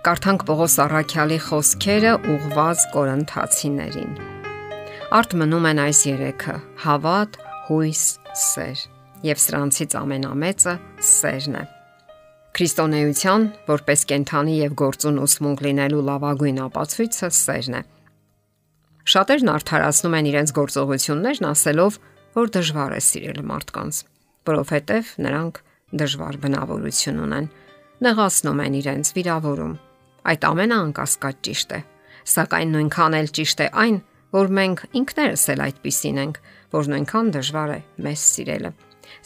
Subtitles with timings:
[0.00, 4.12] Կարդանք Պողոս Առաքյալի խոսքերը ուղված Կորինթացիներին։
[5.12, 6.54] Արդ մնում են այս երեքը՝
[6.84, 7.36] հավատ,
[7.66, 8.04] հույս,
[8.42, 8.84] սեր,
[9.28, 10.74] եւ սրանցից ամենամեծը
[11.04, 11.64] սերն է։
[12.56, 17.82] Քրիստոնեության որպես կենթանի եւ գործուն ուսմունք լինելու լավագույն ապացույցը սերն է։
[19.04, 22.00] Շատերն արդարացնում են իրենց գործողություններն ասելով,
[22.40, 24.00] որ դժվար է սիրել մարդկանց,
[24.48, 25.62] որովհետև նրանք
[26.00, 27.52] դժվար բնավորություն ունեն,
[28.00, 29.78] նեղացնում են իրենց վիրավորում
[30.30, 31.80] Այդ ամենը անկասկած ճիշտ է,
[32.34, 33.96] սակայն նույնքան էլ ճիշտ է այն,
[34.36, 36.40] որ մենք ինքներս էլ այդպիսին ենք,
[36.76, 38.70] որ նույնքան դժվար է մեզ սիրելը։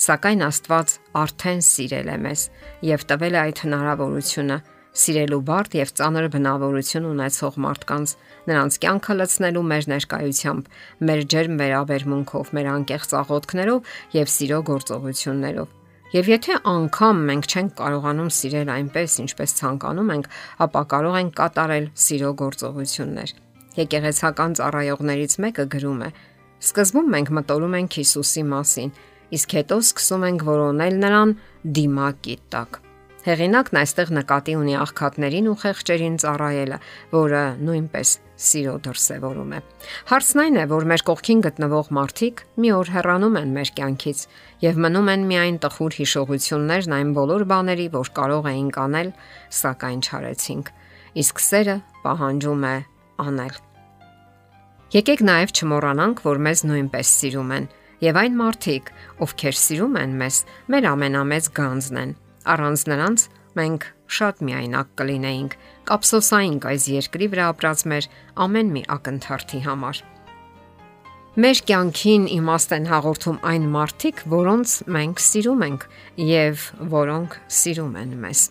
[0.04, 2.44] Սակայն Աստված արդեն սիրել է մեզ
[2.88, 4.58] եւ տվել է այդ հնարավորությունը
[4.94, 8.12] սիրելու բարդ եւ ծանր բնավորություն ունեցող մարդկանց,
[8.48, 10.68] նրանց կյանքը լցնելու մեր ներկայությամբ,
[11.08, 15.83] մեր ջերմ վերաբերմունքով, մեր անկեղծ աղոթքներով եւ սիրո գործողություններով։
[16.14, 20.26] Եվ եթե անգամ մենք չենք կարողանում սիրել այնպես, ինչպես ցանկանում ենք,
[20.62, 23.32] ապա կարող ենք կատարել սիրո գործողություններ։
[23.80, 26.10] Եկեղեցական ծառայողներից մեկը գրում է.
[26.62, 28.94] Սկզբում մենք մտորում ենք Հիսուսի մասին,
[29.34, 31.34] իսկ հետո սկսում ենք որոնել նրան
[31.80, 32.78] դիմակի տակ։
[33.24, 36.78] Հեղինակն այստեղ նկատի ունի աղքատներին ու խեղճերին ծառայելը,
[37.18, 39.60] որը նույնպես սիրո դրսևորում է։
[40.10, 44.24] Հարցն այն է, որ մեր կողքին գտնվող մարդիկ մի օր հեռանում են մեր կյանքից
[44.64, 49.12] եւ մնում են միայն տխուր հիշողություններն այն բոլոր բաների, որ կարող էինք անել,
[49.60, 50.74] սակայն չարեցինք։
[51.24, 52.74] Իսկ սերը պահանջում է
[53.24, 53.54] անել։
[54.94, 57.70] Եկեք նաև չմոռանանք, որ մեզ նույնպես սիրում են,
[58.04, 58.92] եւ այն մարդիկ,
[59.24, 60.36] ովքեր սիրում են մեզ,
[60.74, 63.22] մեր ամենամեծ գանձն են Առանց նրանց
[63.56, 65.54] մենք շատ միայնակ կլինեինք,
[65.90, 68.08] կապսոսայինք այս երկրի վրա ապրած մեր
[68.44, 70.02] ամեն մի ակնթարթի համար։
[71.34, 75.86] Մեր կյանքին իմաստ են հաղորդում այն մարդիկ, որոնց մենք սիրում ենք
[76.30, 78.42] եւ որոնք սիրում են մեզ։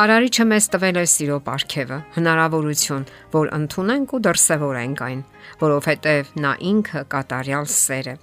[0.00, 5.22] Արարիչը մեզ տվել է սիրո ապարքևը, հնարավորություն, որ ընդունենք ու դրսևորենք այն,
[5.60, 8.14] որովհետև նա ինքը կատարյալ սեր է։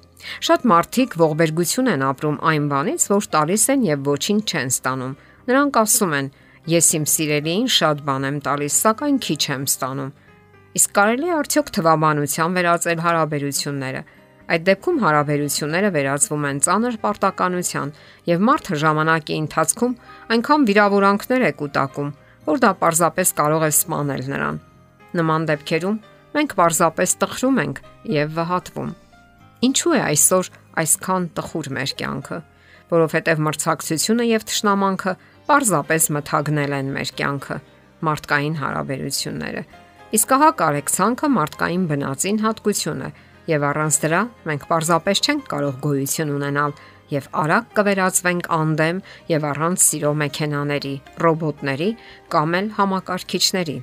[0.47, 5.13] Շատ մարդիկ ողբերգություն են ապրում այն բանից, որ տալիս են եւ ոչինչ չեն ստանում։
[5.47, 6.29] Նրանք ասում են.
[6.67, 10.09] Ես իմ սիրելիին շատ բան եմ տալիս, սակայն քիչ եմ ստանում։
[10.77, 14.01] Իսկ կարելի է արդյոք թվաբանության վերածել հարաբերությունները։
[14.47, 17.93] Այդ դեպքում հարաբերությունները վերածվում են ծանր պարտականության
[18.27, 19.95] եւ մարդը ժամանակի ընթացքում
[20.35, 22.11] այնքան վիրավորանքներ է կուտակում,
[22.51, 24.59] որ դա պարզապես կարող է սպանել նրան։
[25.17, 25.97] Նման դեպքերում
[26.35, 27.81] մենք պարզապես տխրում ենք
[28.17, 28.91] եւ վհատվում։
[29.67, 30.51] Ինչու է այսօր
[30.83, 32.37] այսքան տխուր մեր կյանքը,
[32.91, 35.13] որովհետև մրցակցությունը եւ թշնամանքը
[35.47, 37.57] պարզապես մթագնել են մեր կյանքը,
[38.07, 39.63] մարդկային հարաբերությունները։
[40.17, 43.09] Իսկ ահա կարեկցանքը մարդկային բնածին հատկություն է,
[43.47, 46.73] եւ առանց դրա մենք պարզապես չենք կարող գոյություն ունենալ
[47.11, 48.97] եւ արագ կվերածվենք անդեմ
[49.31, 51.89] եւ առանց սիրո մեքենաների, ռոբոտների
[52.33, 53.77] կամ էլ համակարգիչների։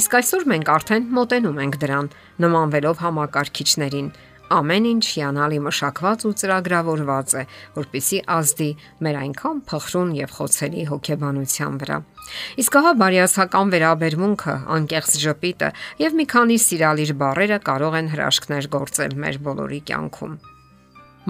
[0.00, 2.10] Իսկ այսօր մենք արդեն մոտենում ենք դրան,
[2.44, 4.10] նմանվելով համակարգիչներին,
[4.50, 7.42] Ամեն ինչ հիանալի մշակված ու ծրագրավորված է,
[7.76, 8.70] որpիսի ազդի
[9.06, 11.98] մեր այնքան փխրուն եւ խոցելի հոգեբանության վրա։
[12.62, 15.70] Իսկ հա բարիացական վերաբերմունքը, անկեղծ ժպիտը
[16.02, 20.34] եւ մի քանի սիրալիր բառերը կարող են հրաշքներ գործել մեր բոլորի կյանքում։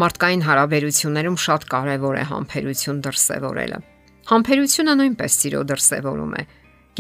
[0.01, 3.81] Մարդկային հարաբերություններում շատ կարևոր է համբերություն դրսևորելը։
[4.31, 6.45] Համբերությունը նույնպես սիրո դրսևորում է։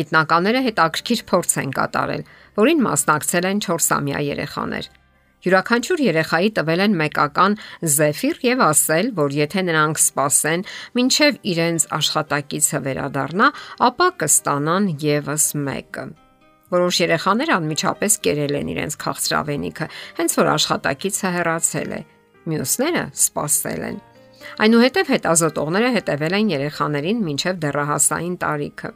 [0.01, 2.25] Գիտնականները հետաքրքիր փորձ են կատարել,
[2.61, 4.91] որին մասնակցել են 4-ամյա երեխաներ։
[5.41, 7.55] Յուրաքանչյուր երեխայի տվել են մեկական
[7.97, 10.65] զեֆիր եւ ասել, որ եթե նրանք սпасեն,
[11.01, 13.47] մինչեւ իրենց աշխատակիցը վերադառնա,
[13.89, 16.05] ապա կստանան եւս մեկը։
[16.71, 19.89] Որոշ երեխաներ անմիջապես կերել են իրենց քաղցրավենիքը,
[20.21, 22.01] հենց որ աշխատակիցը հեռացել է։
[22.51, 23.99] Մյուսները սпасել են։
[24.61, 28.93] Այնուհետև հետազոտողները հետևել են երեխաներին մինչև դեռահասային տարիքը։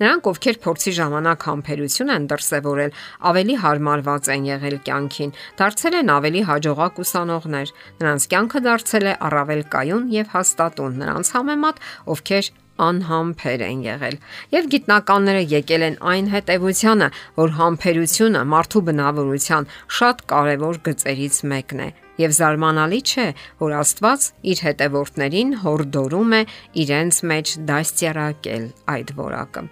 [0.00, 2.96] Նրանք, ովքեր փորձի ժամանակ համբերություն են դրսևորել,
[3.32, 9.62] ավելի հարմարված են եղել կյանքին, դարձել են ավելի հաջողակ ուսանողներ։ Նրանց կյանքը դարձել է առավել
[9.76, 12.52] կայուն եւ հաստատուն նրանց համեմատ, ովքեր
[12.82, 14.16] անհամբեր են եղել։
[14.54, 19.68] Եվ գիտնականները եկել են այն հետևությանը, որ համբերությունը մարդու բնավորության
[19.98, 21.90] շատ կարևոր գծերից մեկն է։
[22.22, 23.28] Եվ զարմանալի չէ,
[23.62, 26.42] որ Աստված իր հետևորդներին հորդորում է
[26.86, 29.68] իրենց մեջ դաստիարակել այդ որակը։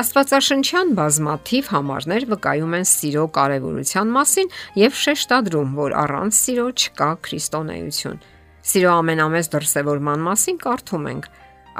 [0.00, 8.22] Աստվածաշնչյան բազմաթիվ համարներ վկայում են սիրո կարևորության մասին եւ շեշտադրում, որ առանց սիրո չկա քրիստոնեություն։
[8.70, 11.28] Սիրո ամենամեծ դրսևորման մասին կարդում ենք.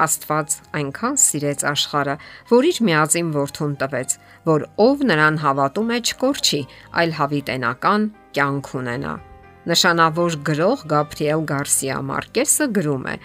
[0.01, 2.15] Աստված այնքան սիրեց աշխարը,
[2.51, 4.15] որ իր միածին որդուն տվեց,
[4.47, 6.61] որ ով նրան հավատում է չկորչի,
[7.01, 8.07] այլ հավիտենական
[8.37, 9.13] կյանք ունենա։
[9.71, 13.15] Նշանավոր գրող Գաբրիել Գարսիա Մարկեսը գրում է.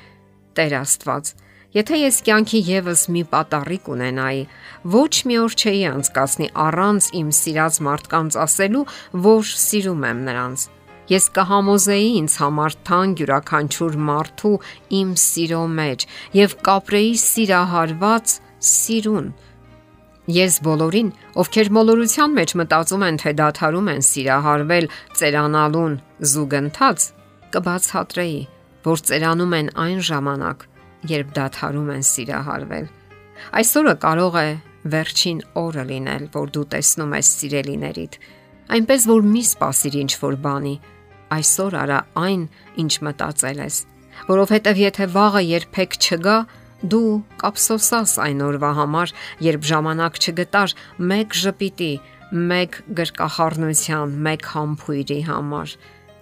[0.58, 1.30] Տեր Աստված,
[1.74, 4.42] Եթե ես կյանքի եւս մի պատառիկ ունենայի,
[4.92, 8.82] ոչ մի օր չէի անցկасնի առանց իմ սիրած մարդկանց ասելու,
[9.26, 10.66] որ սիրում եմ նրանց։
[11.06, 14.54] Ես կհամոզեի ինձ համար թանկ յուրաքանչյուր մարդու
[15.00, 16.06] իմ սիրո մեջ
[16.38, 18.36] եւ կապրեի սիրահարված
[18.70, 19.28] սիրուն։
[20.36, 24.88] Ես բոլորին, ովքեր մոլորության մեջ մտածում են, թե դադարում են սիրահարվել
[25.20, 25.94] ծերանալուն
[26.32, 27.10] զուգընթաց,
[27.54, 28.40] կբացատրեի,
[28.86, 30.66] որ ծերանում են այն ժամանակ,
[31.10, 32.86] երբ դադարում են սիրահարվել։
[33.60, 34.48] Այսօրը կարող է
[34.92, 38.18] վերջին օրը լինել, որ դու տեսնում ես սիրելիներիդ,
[38.76, 40.74] այնպես որ մի սпасիր ինչ որ բանի։
[41.36, 42.42] Այսօր արա այն,
[42.82, 43.76] ինչ մտածել ես,
[44.30, 46.36] որովհետև եթե վաղը երբեք չգա,
[46.92, 49.12] դու կապսոսաս այն օրվա համար,
[49.46, 50.74] երբ ժամանակ չգտար
[51.10, 51.92] մեկ ժպիտի,
[52.50, 55.74] մեկ գրկախառնության, մեկ համբույրի համար,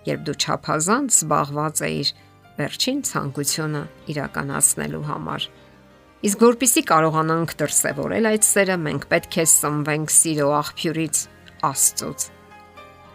[0.09, 2.13] երբ դու ճափազանց զբաղված էիր
[2.59, 3.83] վերջին ցանկությունը
[4.15, 5.47] իրականացնելու համար։
[6.25, 11.19] Իսկ որpիսի կարողանանք դրսևորել այդ սերը, մենք պետք է սնվենք սիրո աղբյուրից
[11.69, 12.27] Աստծոց։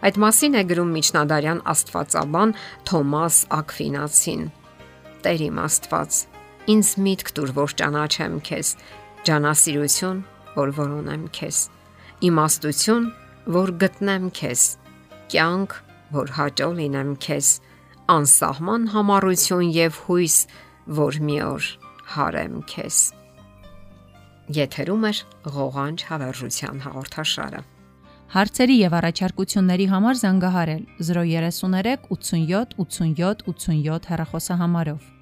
[0.00, 2.52] Այդ մասին է գրում Միջնադարյան Աստվածաբան
[2.90, 4.44] Թոմաս Ակվինացին։
[5.24, 6.20] Տեր իմ Աստված,
[6.74, 8.70] ինձ միտք տուր, որ ճանաչեմ քեզ,
[9.28, 10.22] ջանասիրություն,
[10.54, 11.58] որ որոնեմ քեզ,
[12.30, 13.10] իմաստություն,
[13.58, 14.64] որ գտնեմ քեզ,
[15.34, 15.76] կյանք,
[16.14, 17.50] որ հաճո լինեմ քեզ
[18.10, 20.36] անսահման համառություն եւ հույս,
[20.98, 21.66] որ մի օր
[22.14, 22.98] հարեմ քեզ։
[24.56, 25.12] Եթերում է
[25.56, 27.60] ղողանջ հավերժության հաղորդաշարը։
[28.34, 35.19] Հարցերի եւ առաջարկությունների համար զանգահարել 033 87 87 87 հեռախոսահամարով։